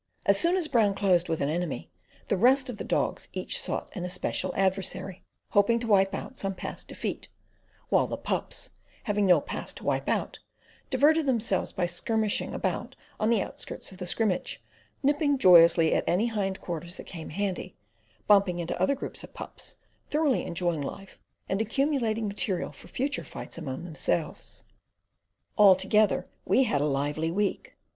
[0.25, 1.91] As soon as Brown closed with an enemy,
[2.27, 6.55] the rest of the dogs each sought an especial adversary, hoping to wipe out some
[6.55, 7.27] past defeat;
[7.89, 8.71] while the pups,
[9.03, 10.39] having no past to wipe out,
[10.89, 14.59] diverted themselves by skirmishing about on the outskirts of the scrimmage,
[15.03, 17.77] nipping joyously at any hind quarters that came handy,
[18.27, 19.75] bumping into other groups of pups,
[20.09, 24.63] thoroughly enjoying life, and accumulating material for future fights among themselves.
[25.59, 27.75] Altogether we had a lively week.